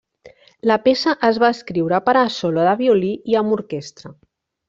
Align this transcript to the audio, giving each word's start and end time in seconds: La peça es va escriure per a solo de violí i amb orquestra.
La 0.69 0.77
peça 0.85 1.13
es 1.27 1.37
va 1.43 1.49
escriure 1.57 1.99
per 2.09 2.15
a 2.23 2.25
solo 2.37 2.65
de 2.69 2.73
violí 2.83 3.13
i 3.35 3.39
amb 3.43 3.57
orquestra. 3.61 4.15